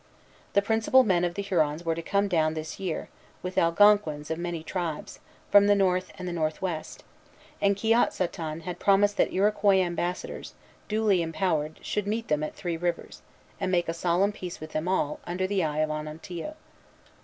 [0.53, 3.09] The principal men of the Hurons were to come down this year,
[3.43, 5.19] with Algonquins of many tribes,
[5.51, 7.03] from the North and the Northwest;
[7.61, 10.55] and Kiotsaton had promised that Iroquois ambassadors,
[10.87, 13.21] duly empowered, should meet them at Three Rivers,
[13.59, 16.55] and make a solemn peace with them all, under the eye of Onontio.